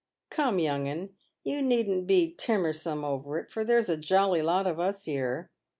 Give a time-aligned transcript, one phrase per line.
[0.31, 1.11] "Come young'un,
[1.43, 5.51] you needn't be timorsome over it, for there's a jolly lot of us here."